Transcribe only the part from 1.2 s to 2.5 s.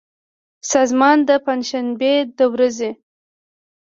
د پنجشنبې د